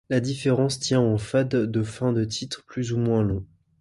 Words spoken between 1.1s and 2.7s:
fade de fin de titre